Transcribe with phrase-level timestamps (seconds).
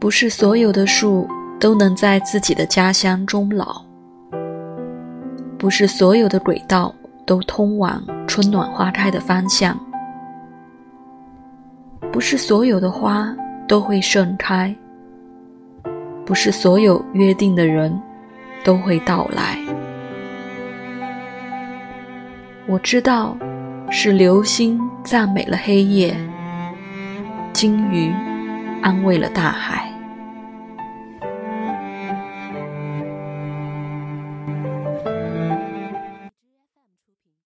[0.00, 1.28] 不是所有的树
[1.60, 3.84] 都能在自己的家乡终老，
[5.58, 6.92] 不是所有的轨道
[7.26, 9.78] 都通往春暖花开的方向，
[12.10, 13.30] 不是所有的花
[13.68, 14.74] 都会盛开，
[16.24, 17.92] 不是所有约定的人
[18.64, 19.58] 都会到来。
[22.66, 23.36] 我知道，
[23.90, 26.16] 是流星赞美了黑夜，
[27.52, 28.10] 鲸鱼
[28.80, 29.89] 安慰了大海。
[34.46, 34.79] Thank you.